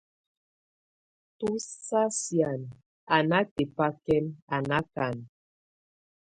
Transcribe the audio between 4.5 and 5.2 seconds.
a nákan.